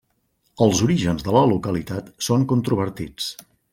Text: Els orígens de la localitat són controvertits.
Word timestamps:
Els 0.65 0.79
orígens 0.85 1.27
de 1.27 1.35
la 1.37 1.43
localitat 1.51 2.09
són 2.29 2.47
controvertits. 2.53 3.29